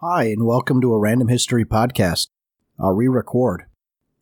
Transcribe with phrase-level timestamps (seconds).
[0.00, 2.28] Hi, and welcome to a Random History podcast.
[2.78, 3.64] I'll re record.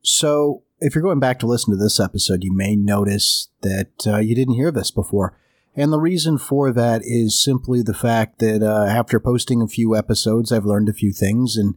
[0.00, 4.16] So, if you're going back to listen to this episode, you may notice that uh,
[4.16, 5.38] you didn't hear this before.
[5.74, 9.94] And the reason for that is simply the fact that uh, after posting a few
[9.94, 11.74] episodes, I've learned a few things, and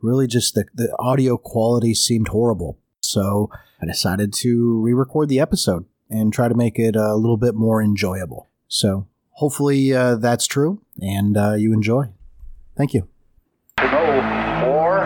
[0.00, 2.78] really just the, the audio quality seemed horrible.
[3.00, 3.50] So,
[3.82, 7.56] I decided to re record the episode and try to make it a little bit
[7.56, 8.50] more enjoyable.
[8.68, 12.04] So, hopefully, uh, that's true and uh, you enjoy.
[12.76, 13.08] Thank you.
[13.82, 15.04] To know war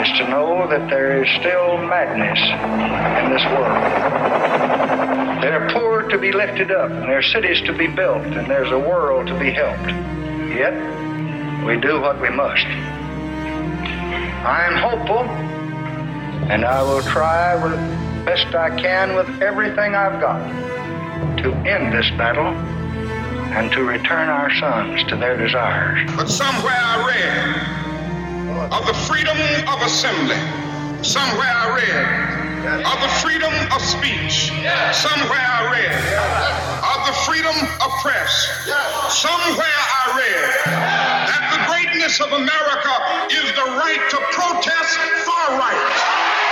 [0.00, 5.42] is to know that there is still madness in this world.
[5.42, 8.48] There are poor to be lifted up, and there are cities to be built, and
[8.48, 9.90] there's a world to be helped.
[10.54, 10.74] Yet,
[11.66, 12.66] we do what we must.
[14.46, 15.24] I am hopeful,
[16.50, 20.38] and I will try with best I can with everything I've got
[21.38, 22.54] to end this battle
[23.52, 25.98] and to return our sons to their desires.
[26.16, 29.36] But somewhere I read of the freedom
[29.66, 30.38] of assembly.
[31.02, 32.30] Somewhere I read
[32.86, 34.54] of the freedom of speech.
[34.94, 35.90] Somewhere I read
[36.78, 38.30] of the freedom of press.
[39.10, 40.50] Somewhere I read
[41.26, 42.94] that the greatness of America
[43.34, 44.69] is the right to protest.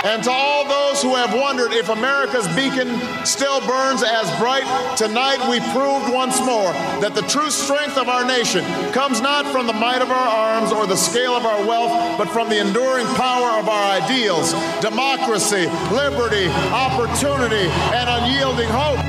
[0.03, 2.87] And to all those who have wondered if America's beacon
[3.25, 4.63] still burns as bright,
[4.95, 6.71] tonight we proved once more
[7.03, 10.71] that the true strength of our nation comes not from the might of our arms
[10.71, 15.67] or the scale of our wealth, but from the enduring power of our ideals democracy,
[15.91, 19.03] liberty, opportunity, and unyielding hope.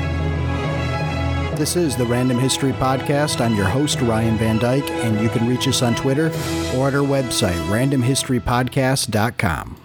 [1.57, 3.39] This is the Random History Podcast.
[3.39, 6.27] I'm your host, Ryan Van Dyke, and you can reach us on Twitter
[6.75, 9.80] or at our website, randomhistorypodcast.com.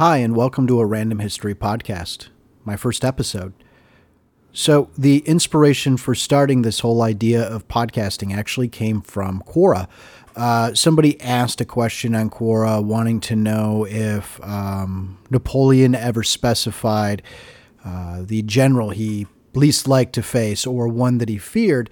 [0.00, 2.28] Hi, and welcome to a Random History Podcast,
[2.64, 3.52] my first episode.
[4.50, 9.88] So, the inspiration for starting this whole idea of podcasting actually came from Quora.
[10.34, 17.22] Uh, somebody asked a question on Quora wanting to know if um, Napoleon ever specified
[17.84, 21.90] uh, the general he least liked to face or one that he feared.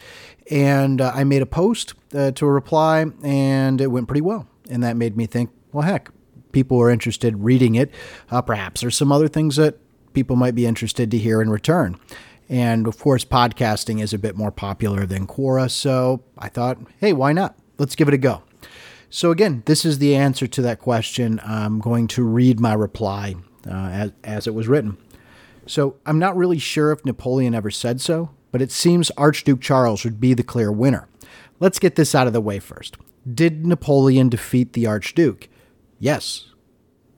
[0.50, 4.48] And uh, I made a post uh, to a reply, and it went pretty well.
[4.70, 6.10] And that made me think, well, heck,
[6.52, 7.90] people are interested reading it.
[8.30, 9.78] Uh, perhaps there's some other things that
[10.12, 11.98] people might be interested to hear in return.
[12.48, 17.12] And of course, podcasting is a bit more popular than Quora, so I thought, hey,
[17.12, 17.56] why not?
[17.78, 18.42] Let's give it a go.
[19.10, 21.40] So, again, this is the answer to that question.
[21.44, 24.98] I'm going to read my reply uh, as, as it was written.
[25.66, 30.04] So, I'm not really sure if Napoleon ever said so, but it seems Archduke Charles
[30.04, 31.08] would be the clear winner.
[31.60, 32.96] Let's get this out of the way first.
[33.32, 35.48] Did Napoleon defeat the Archduke?
[35.98, 36.46] Yes.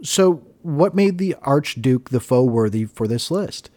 [0.02, 3.70] So, what made the Archduke the foe worthy for this list?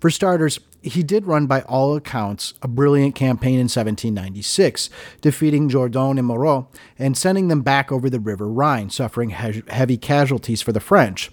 [0.00, 4.88] For starters, he did run, by all accounts, a brilliant campaign in 1796,
[5.20, 9.96] defeating Jourdan and Moreau and sending them back over the River Rhine, suffering he- heavy
[9.96, 11.30] casualties for the French.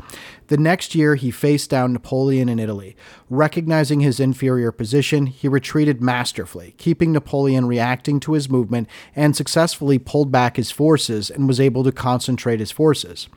[0.47, 2.95] The next year, he faced down Napoleon in Italy.
[3.29, 9.99] Recognizing his inferior position, he retreated masterfully, keeping Napoleon reacting to his movement and successfully
[9.99, 13.27] pulled back his forces and was able to concentrate his forces.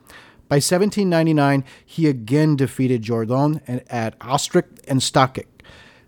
[0.49, 5.45] By 1799, he again defeated Jourdan at Austerlitz and Stockach.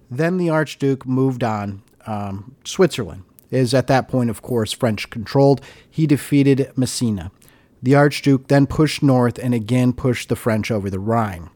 [0.09, 1.83] Then the Archduke moved on.
[2.05, 5.61] Um, Switzerland is at that point, of course, French controlled.
[5.89, 7.31] He defeated Massena.
[7.81, 11.49] The Archduke then pushed north and again pushed the French over the Rhine.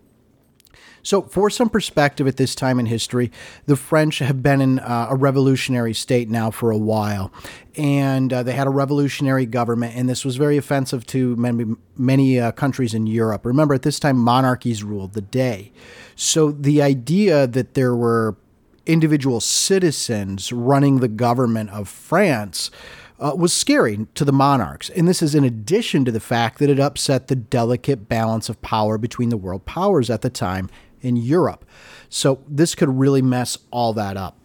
[1.05, 3.29] So, for some perspective at this time in history,
[3.65, 7.29] the French have been in uh, a revolutionary state now for a while.
[7.75, 12.39] And uh, they had a revolutionary government, and this was very offensive to many, many
[12.39, 13.45] uh, countries in Europe.
[13.45, 15.73] Remember, at this time, monarchies ruled the day.
[16.15, 18.37] So, the idea that there were
[18.85, 22.71] individual citizens running the government of France.
[23.19, 24.89] Uh, was scary to the monarchs.
[24.89, 28.61] And this is in addition to the fact that it upset the delicate balance of
[28.61, 31.63] power between the world powers at the time in Europe.
[32.09, 34.37] So this could really mess all that up.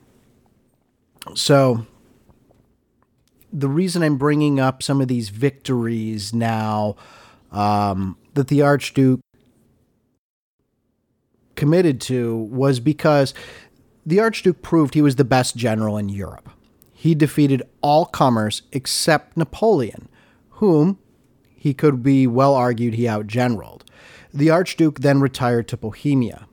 [1.35, 1.87] So
[3.53, 6.97] the reason I'm bringing up some of these victories now
[7.51, 9.21] um, that the Archduke
[11.57, 13.35] committed to was because
[14.09, 16.49] the Archduke proved he was the best general in Europe.
[16.95, 20.09] He defeated all comers except Napoleon,
[20.53, 20.99] whom
[21.55, 23.83] he could be well argued he outgeneraled.
[24.33, 26.47] The Archduke then retired to Bohemia.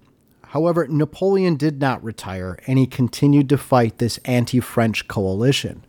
[0.47, 5.85] However, Napoleon did not retire and he continued to fight this anti French coalition.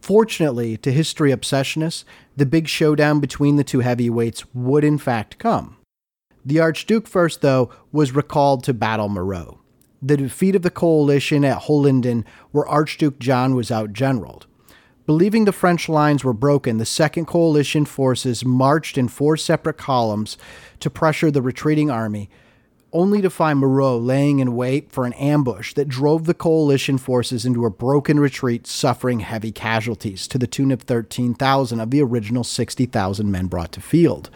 [0.00, 2.04] Fortunately, to history obsessionists,
[2.36, 5.76] the big showdown between the two heavyweights would in fact come.
[6.44, 9.60] The Archduke first, though, was recalled to Battle Moreau,
[10.00, 14.44] the defeat of the coalition at Hohenlinden, where Archduke John was outgeneraled.
[15.06, 20.36] Believing the French lines were broken, the Second Coalition forces marched in four separate columns
[20.80, 22.28] to pressure the retreating army,
[22.92, 27.46] only to find Moreau laying in wait for an ambush that drove the coalition forces
[27.46, 32.44] into a broken retreat, suffering heavy casualties to the tune of 13,000 of the original
[32.44, 34.30] 60,000 men brought to field.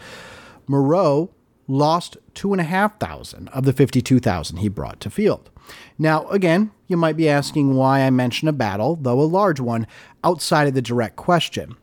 [0.67, 1.29] Moreau
[1.67, 5.49] lost 2,500 of the 52,000 he brought to field.
[5.97, 9.87] Now, again, you might be asking why I mention a battle, though a large one,
[10.23, 11.75] outside of the direct question.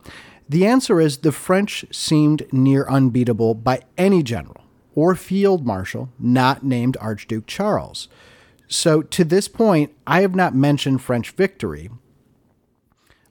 [0.47, 4.61] The answer is the French seemed near unbeatable by any general
[4.95, 8.09] or field marshal not named Archduke Charles.
[8.67, 11.89] So, to this point, I have not mentioned French victory.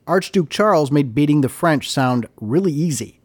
[0.07, 3.21] Archduke Charles made beating the French sound really easy.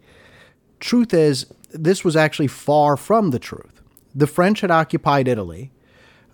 [0.79, 3.81] Truth is, this was actually far from the truth.
[4.13, 5.71] The French had occupied Italy,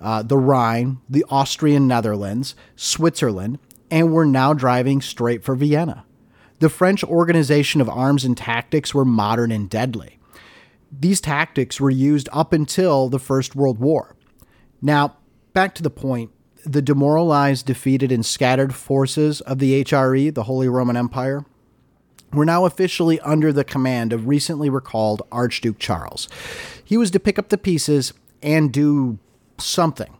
[0.01, 3.59] uh, the Rhine, the Austrian Netherlands, Switzerland,
[3.89, 6.05] and were now driving straight for Vienna.
[6.59, 10.19] The French organization of arms and tactics were modern and deadly.
[10.91, 14.15] These tactics were used up until the First World War.
[14.81, 15.17] Now,
[15.53, 16.31] back to the point
[16.65, 21.43] the demoralized, defeated, and scattered forces of the HRE, the Holy Roman Empire,
[22.31, 26.29] were now officially under the command of recently recalled Archduke Charles.
[26.83, 29.17] He was to pick up the pieces and do
[29.63, 30.17] something.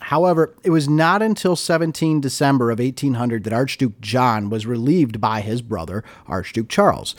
[0.00, 5.40] However, it was not until 17 December of 1800 that Archduke John was relieved by
[5.40, 7.14] his brother, Archduke Charles.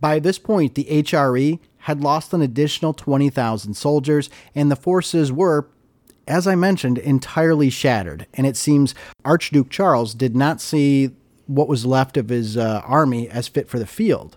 [0.00, 5.68] By this point, the HRE had lost an additional 20,000 soldiers, and the forces were,
[6.26, 8.26] as I mentioned, entirely shattered.
[8.34, 11.10] And it seems Archduke Charles did not see
[11.46, 14.36] what was left of his uh, army as fit for the field.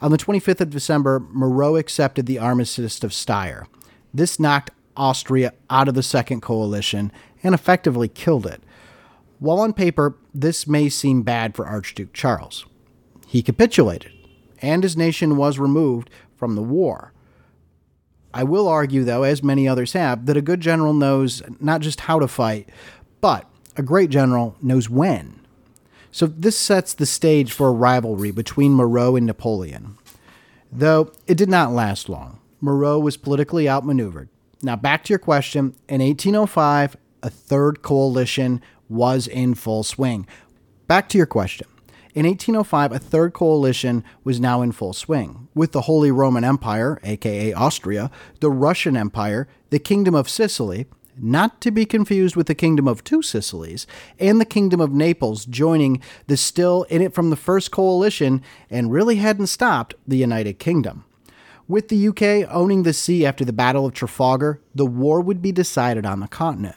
[0.00, 3.66] On the 25th of December, Moreau accepted the armistice of Steyr.
[4.14, 7.12] This knocked Austria out of the Second Coalition
[7.42, 8.62] and effectively killed it.
[9.38, 12.64] While on paper, this may seem bad for Archduke Charles.
[13.26, 14.12] He capitulated,
[14.62, 17.12] and his nation was removed from the war.
[18.32, 22.00] I will argue, though, as many others have, that a good general knows not just
[22.00, 22.68] how to fight,
[23.20, 25.40] but a great general knows when.
[26.10, 29.98] So this sets the stage for a rivalry between Moreau and Napoleon.
[30.72, 32.40] Though it did not last long.
[32.60, 34.28] Moreau was politically outmaneuvered.
[34.66, 35.76] Now, back to your question.
[35.88, 40.26] In 1805, a third coalition was in full swing.
[40.88, 41.68] Back to your question.
[42.16, 46.98] In 1805, a third coalition was now in full swing, with the Holy Roman Empire,
[47.04, 48.10] aka Austria,
[48.40, 50.86] the Russian Empire, the Kingdom of Sicily,
[51.16, 53.86] not to be confused with the Kingdom of Two Sicilies,
[54.18, 58.90] and the Kingdom of Naples joining the still in it from the first coalition and
[58.90, 61.04] really hadn't stopped the United Kingdom.
[61.68, 65.50] With the UK owning the sea after the Battle of Trafalgar, the war would be
[65.50, 66.76] decided on the continent.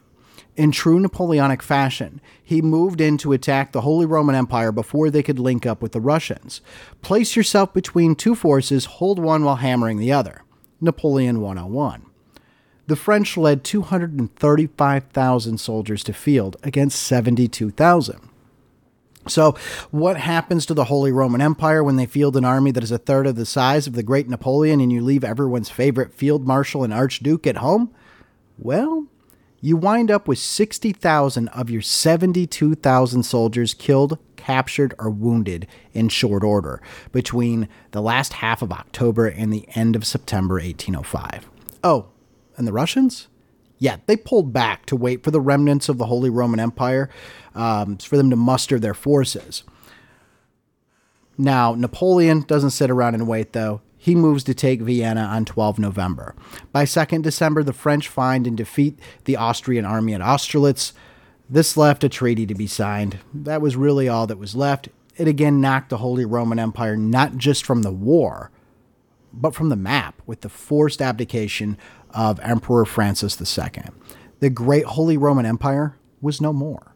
[0.55, 5.21] In true Napoleonic fashion, he moved in to attack the Holy Roman Empire before they
[5.21, 6.61] could link up with the Russians.
[7.01, 10.41] Place yourself between two forces, hold one while hammering the other.
[10.81, 12.05] Napoleon 101.
[12.87, 18.28] The French led 235,000 soldiers to field against 72,000.
[19.27, 19.55] So,
[19.91, 22.97] what happens to the Holy Roman Empire when they field an army that is a
[22.97, 26.83] third of the size of the great Napoleon and you leave everyone's favorite field marshal
[26.83, 27.93] and archduke at home?
[28.57, 29.07] Well,
[29.61, 36.43] you wind up with 60,000 of your 72,000 soldiers killed, captured, or wounded in short
[36.43, 36.81] order
[37.11, 41.49] between the last half of October and the end of September 1805.
[41.83, 42.07] Oh,
[42.55, 43.27] and the Russians?
[43.79, 47.09] Yeah, they pulled back to wait for the remnants of the Holy Roman Empire
[47.55, 49.63] um, for them to muster their forces.
[51.37, 53.81] Now, Napoleon doesn't sit around and wait, though.
[53.97, 56.35] He moves to take Vienna on 12 November.
[56.73, 60.93] By 2nd December, the French find and defeat the Austrian army at Austerlitz.
[61.49, 63.19] This left a treaty to be signed.
[63.33, 64.89] That was really all that was left.
[65.17, 68.51] It again knocked the Holy Roman Empire not just from the war,
[69.33, 71.77] but from the map with the forced abdication
[72.11, 73.83] of Emperor Francis II.
[74.39, 76.95] The great Holy Roman Empire was no more.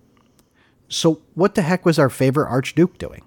[0.87, 3.23] So, what the heck was our favorite Archduke doing?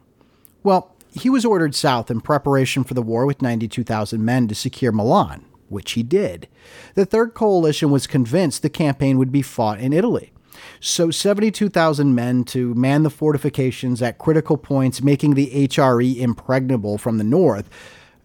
[0.63, 4.93] Well, he was ordered south in preparation for the war with 92,000 men to secure
[4.93, 6.49] Milan, which he did.
[6.95, 10.33] The Third Coalition was convinced the campaign would be fought in Italy.
[10.81, 17.19] So, 72,000 men to man the fortifications at critical points, making the HRE impregnable from
[17.19, 17.69] the north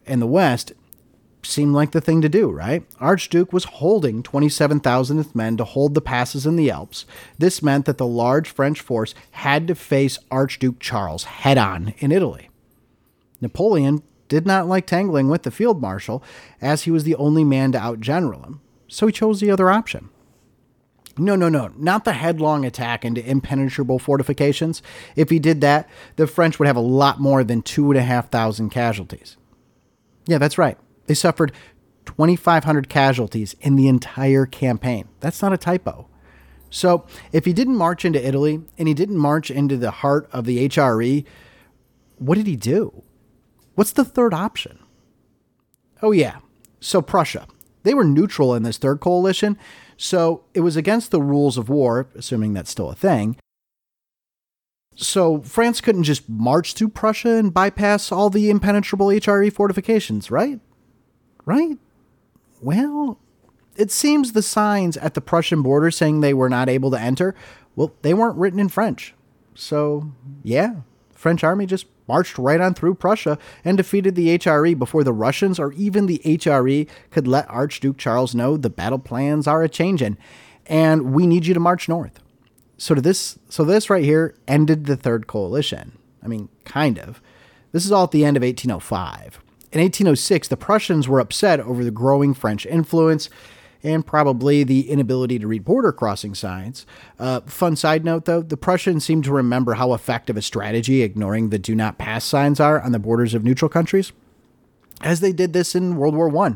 [0.05, 0.73] and the west,
[1.43, 2.85] seemed like the thing to do, right?
[2.99, 7.05] Archduke was holding 27,000 men to hold the passes in the Alps.
[7.37, 12.11] This meant that the large French force had to face Archduke Charles head on in
[12.11, 12.49] Italy.
[13.39, 16.23] Napoleon did not like tangling with the field marshal,
[16.61, 20.09] as he was the only man to outgeneral him, so he chose the other option.
[21.17, 24.81] No, no, no, not the headlong attack into impenetrable fortifications.
[25.17, 28.03] If he did that, the French would have a lot more than two and a
[28.03, 29.35] half thousand casualties.
[30.25, 30.77] Yeah, that's right.
[31.07, 31.51] They suffered
[32.05, 35.07] 2,500 casualties in the entire campaign.
[35.19, 36.07] That's not a typo.
[36.69, 40.45] So, if he didn't march into Italy and he didn't march into the heart of
[40.45, 41.25] the HRE,
[42.17, 43.03] what did he do?
[43.75, 44.79] What's the third option?
[46.01, 46.37] Oh, yeah.
[46.79, 47.45] So, Prussia.
[47.83, 49.57] They were neutral in this third coalition,
[49.97, 53.37] so it was against the rules of war, assuming that's still a thing.
[55.01, 60.59] So, France couldn't just march through Prussia and bypass all the impenetrable HRE fortifications, right?
[61.43, 61.79] Right?
[62.61, 63.17] Well,
[63.75, 67.33] it seems the signs at the Prussian border saying they were not able to enter,
[67.75, 69.15] well, they weren't written in French.
[69.55, 70.11] So,
[70.43, 70.75] yeah,
[71.15, 75.59] French army just marched right on through Prussia and defeated the HRE before the Russians
[75.59, 80.17] or even the HRE could let Archduke Charles know the battle plans are a changing
[80.67, 82.19] and we need you to march north.
[82.81, 85.99] So this so this right here ended the third coalition.
[86.23, 87.21] I mean, kind of.
[87.73, 89.39] This is all at the end of 1805.
[89.71, 93.29] In 1806, the Prussians were upset over the growing French influence
[93.83, 96.87] and probably the inability to read border crossing signs.
[97.19, 101.51] Uh, fun side note though, the Prussians seem to remember how effective a strategy ignoring
[101.51, 104.11] the do not pass signs are on the borders of neutral countries,
[105.01, 106.55] as they did this in World War I.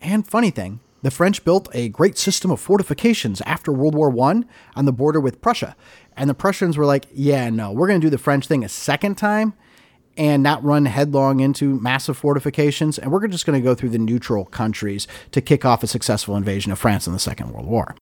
[0.00, 4.42] And funny thing, the French built a great system of fortifications after World War I
[4.74, 5.76] on the border with Prussia.
[6.16, 8.68] And the Prussians were like, yeah, no, we're going to do the French thing a
[8.68, 9.54] second time
[10.16, 12.98] and not run headlong into massive fortifications.
[12.98, 16.36] And we're just going to go through the neutral countries to kick off a successful
[16.36, 17.94] invasion of France in the Second World War.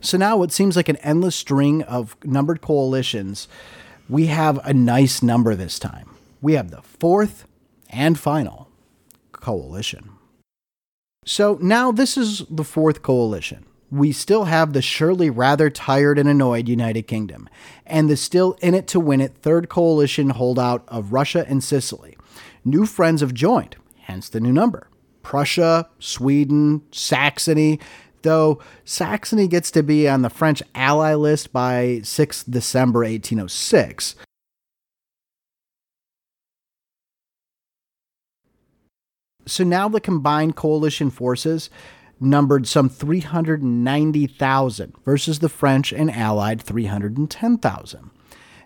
[0.00, 3.48] So now, what seems like an endless string of numbered coalitions,
[4.08, 6.14] we have a nice number this time.
[6.40, 7.48] We have the fourth
[7.90, 8.68] and final
[9.32, 10.10] coalition.
[11.24, 13.64] So now, this is the fourth coalition
[13.94, 17.48] we still have the surely rather tired and annoyed United Kingdom,
[17.86, 22.16] and the still in it to win it third coalition holdout of Russia and Sicily.
[22.64, 24.88] New friends have joined, hence the new number.
[25.22, 27.78] Prussia, Sweden, Saxony,
[28.22, 34.16] though Saxony gets to be on the French ally list by 6 December 1806.
[39.46, 41.70] So now the combined coalition forces
[42.20, 48.10] numbered some 390,000 versus the French and Allied 310,000.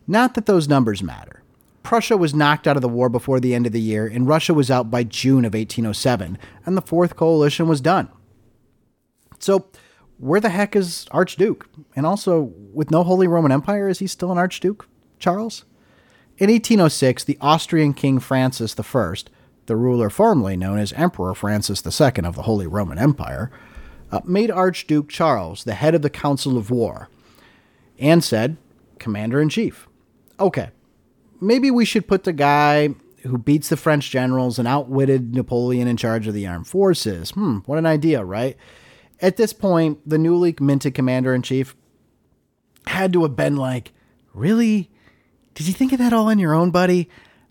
[0.06, 1.42] Not that those numbers matter.
[1.82, 4.52] Prussia was knocked out of the war before the end of the year, and Russia
[4.52, 8.11] was out by June of 1807, and the Fourth Coalition was done.
[9.38, 9.68] So,
[10.18, 11.66] where the heck is Archduke?
[11.97, 14.87] And also, with no Holy Roman Empire, is he still an Archduke,
[15.18, 15.64] Charles?
[16.37, 19.14] In 1806, the Austrian King Francis I
[19.68, 23.50] the ruler formerly known as Emperor Francis II of the Holy Roman Empire,
[24.10, 27.08] uh, made Archduke Charles the head of the Council of War
[27.98, 28.56] and said,
[28.98, 29.87] Commander in Chief.
[30.40, 30.70] Okay,
[31.40, 35.96] maybe we should put the guy who beats the French generals and outwitted Napoleon in
[35.96, 37.30] charge of the armed forces.
[37.30, 38.56] Hmm, what an idea, right?
[39.20, 41.76] At this point, the newly minted commander in chief
[42.87, 43.92] had to have been like,
[44.32, 44.90] Really?
[45.54, 47.08] Did you think of that all on your own, buddy?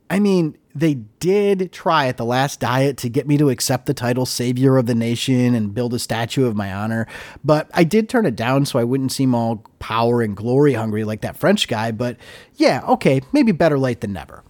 [0.09, 3.93] I mean, they did try at the last diet to get me to accept the
[3.93, 7.07] title savior of the nation and build a statue of my honor,
[7.43, 11.03] but I did turn it down so I wouldn't seem all power and glory hungry
[11.03, 11.91] like that French guy.
[11.91, 12.17] But
[12.55, 14.43] yeah, okay, maybe better late than never.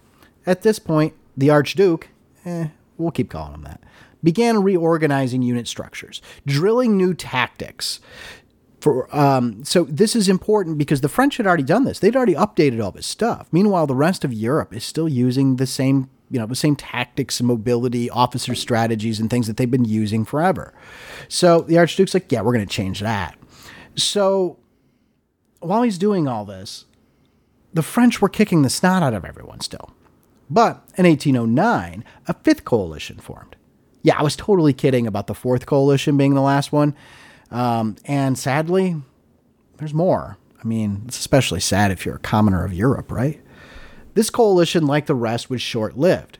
[0.44, 2.08] At this point, the Archduke,
[2.44, 2.68] eh,
[2.98, 3.82] we'll keep calling him that,
[4.22, 8.00] began reorganizing unit structures, drilling new tactics,
[8.80, 11.98] for um, so this is important because the French had already done this.
[11.98, 13.48] They'd already updated all this stuff.
[13.50, 17.40] Meanwhile, the rest of Europe is still using the same you know the same tactics
[17.40, 20.74] and mobility, officer strategies, and things that they've been using forever.
[21.28, 23.36] So the Archduke's like, yeah, we're going to change that.
[23.96, 24.58] So
[25.60, 26.84] while he's doing all this,
[27.72, 29.90] the French were kicking the snot out of everyone still.
[30.50, 33.56] But in 1809, a fifth coalition formed.
[34.02, 36.94] Yeah, I was totally kidding about the fourth coalition being the last one.
[37.50, 38.96] Um, and sadly,
[39.78, 40.36] there's more.
[40.62, 43.40] I mean, it's especially sad if you're a commoner of Europe, right?
[44.14, 46.38] This coalition, like the rest, was short lived.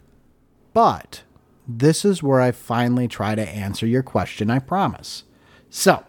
[0.73, 1.23] But
[1.67, 5.25] this is where I finally try to answer your question, I promise.
[5.71, 6.05] So,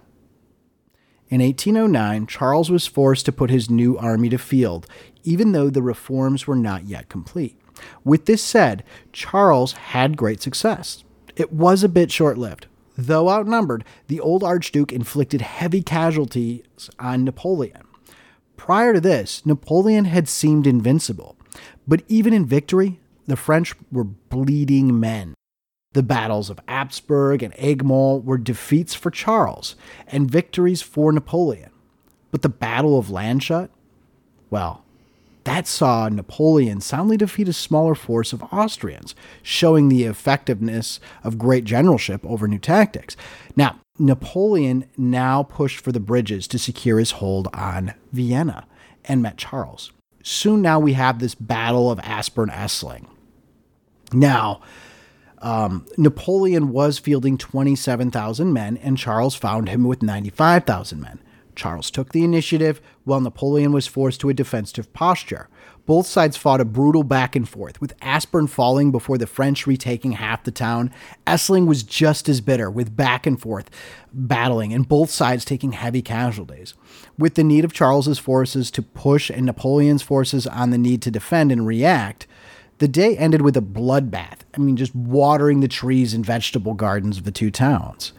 [1.29, 4.87] in 1809, Charles was forced to put his new army to field,
[5.23, 7.59] even though the reforms were not yet complete.
[8.03, 11.03] With this said, Charles had great success.
[11.35, 12.65] It was a bit short lived.
[12.99, 17.83] Though outnumbered, the old Archduke inflicted heavy casualties on Napoleon.
[18.57, 21.37] Prior to this, Napoleon had seemed invincible,
[21.87, 25.33] but even in victory, the French were bleeding men.
[25.93, 31.71] The battles of Abensberg and Eckmühl were defeats for Charles and victories for Napoleon.
[32.31, 33.69] But the Battle of Landshut?
[34.49, 34.83] Well,
[35.45, 41.63] that saw Napoleon soundly defeat a smaller force of Austrians, showing the effectiveness of great
[41.63, 43.15] generalship over new tactics.
[43.55, 48.65] Now, Napoleon now pushed for the bridges to secure his hold on Vienna
[49.05, 49.91] and met Charles.
[50.23, 53.07] Soon now we have this Battle of Aspern Essling.
[54.11, 54.61] Now,
[55.41, 61.19] um, Napoleon was fielding 27,000 men, and Charles found him with 95,000 men.
[61.59, 65.49] Charles took the initiative, while Napoleon was forced to a defensive posture.
[65.85, 70.13] Both sides fought a brutal back and forth, with Aspern falling before the French retaking
[70.13, 70.91] half the town.
[71.27, 73.69] Essling was just as bitter, with back and forth
[74.13, 76.73] battling, and both sides taking heavy casualties.
[77.17, 81.11] With the need of Charles's forces to push and Napoleon's forces on the need to
[81.11, 82.25] defend and react,
[82.77, 84.39] the day ended with a bloodbath.
[84.55, 88.13] I mean, just watering the trees and vegetable gardens of the two towns.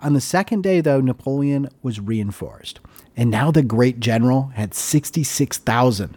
[0.00, 2.80] On the second day, though, Napoleon was reinforced,
[3.16, 6.16] and now the great general had 66,000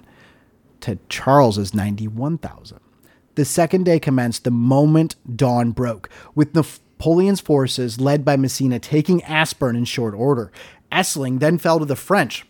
[0.81, 2.79] to Charles's 91,000.
[3.35, 9.21] The second day commenced the moment dawn broke, with Napoleon's forces, led by Massena, taking
[9.23, 10.51] Aspern in short order.
[10.91, 12.45] Essling then fell to the French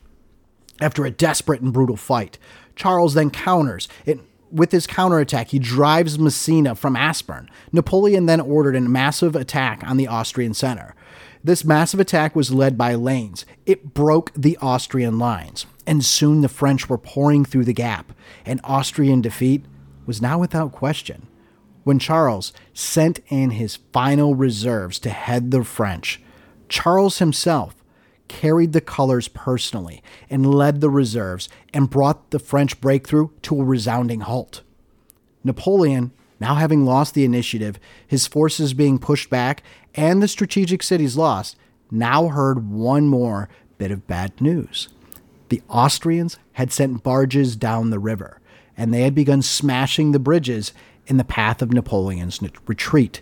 [0.79, 2.37] after a desperate and brutal fight.
[2.75, 3.87] Charles then counters.
[4.05, 4.19] It
[4.51, 7.49] with his counterattack, he drives Massena from Aspern.
[7.71, 10.93] Napoleon then ordered a massive attack on the Austrian center.
[11.45, 13.45] This massive attack was led by Lannes.
[13.65, 18.13] It broke the Austrian lines, and soon the French were pouring through the gap,
[18.45, 19.65] and Austrian defeat
[20.05, 21.27] was now without question.
[21.83, 26.21] When Charles sent in his final reserves to head the French,
[26.69, 27.75] Charles himself
[28.29, 33.65] carried the colors personally and led the reserves and brought the French breakthrough to a
[33.65, 34.61] resounding halt.
[35.43, 39.61] Napoleon, now having lost the initiative, his forces being pushed back,
[39.95, 41.55] and the strategic cities lost,
[41.91, 44.89] now heard one more bit of bad news.
[45.49, 48.39] The Austrians had sent barges down the river,
[48.75, 50.73] and they had begun smashing the bridges
[51.05, 53.21] in the path of Napoleon's retreat.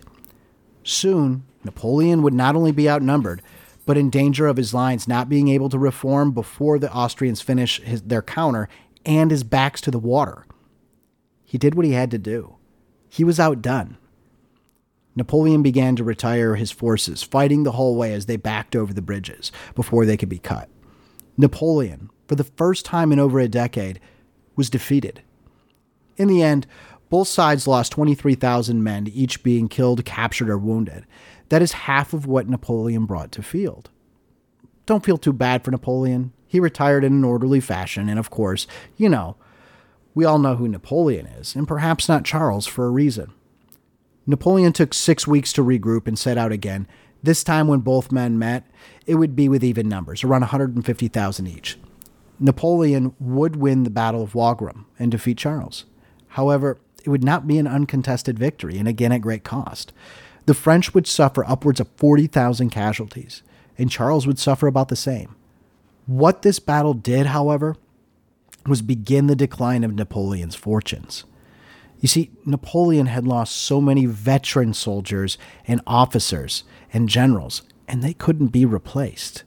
[0.84, 3.42] Soon, Napoleon would not only be outnumbered,
[3.84, 7.80] but in danger of his lines not being able to reform before the Austrians finish
[7.80, 8.68] his, their counter
[9.04, 10.46] and his backs to the water.
[11.44, 12.56] He did what he had to do.
[13.08, 13.98] He was outdone.
[15.14, 19.02] Napoleon began to retire his forces, fighting the whole way as they backed over the
[19.02, 20.68] bridges before they could be cut.
[21.36, 24.00] Napoleon, for the first time in over a decade,
[24.56, 25.22] was defeated.
[26.16, 26.66] In the end,
[27.10, 31.04] both sides lost 23,000 men, each being killed, captured, or wounded.
[31.50, 33.90] That is half of what Napoleon brought to field.
[34.86, 36.32] Don't feel too bad for Napoleon.
[36.46, 39.36] He retired in an orderly fashion, and of course, you know,
[40.14, 43.32] we all know who Napoleon is, and perhaps not Charles for a reason.
[44.26, 46.86] Napoleon took six weeks to regroup and set out again.
[47.22, 48.64] This time, when both men met,
[49.06, 51.78] it would be with even numbers, around 150,000 each.
[52.38, 55.84] Napoleon would win the Battle of Wagram and defeat Charles.
[56.28, 59.92] However, it would not be an uncontested victory, and again at great cost.
[60.46, 63.42] The French would suffer upwards of 40,000 casualties,
[63.78, 65.36] and Charles would suffer about the same.
[66.06, 67.76] What this battle did, however,
[68.66, 71.24] was begin the decline of Napoleon's fortunes.
[72.02, 75.38] You see, Napoleon had lost so many veteran soldiers
[75.68, 79.44] and officers and generals, and they couldn't be replaced.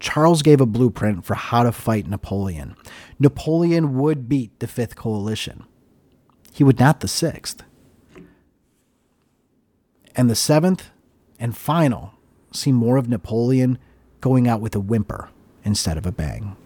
[0.00, 2.74] Charles gave a blueprint for how to fight Napoleon.
[3.20, 5.64] Napoleon would beat the Fifth Coalition.
[6.52, 7.62] He would not the Sixth.
[10.16, 10.90] And the seventh
[11.38, 12.14] and final
[12.52, 13.78] see more of Napoleon
[14.20, 15.30] going out with a whimper
[15.62, 16.56] instead of a bang.